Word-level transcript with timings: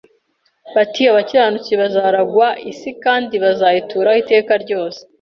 hati 0.75 1.01
abakiranutsi 1.11 1.71
bazaragwa 1.81 2.47
isi 2.71 2.89
kandi 3.03 3.33
bazayituraho 3.43 4.17
iteka 4.23 4.53
ryose 4.63 4.99